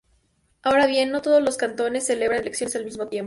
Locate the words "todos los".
1.21-1.57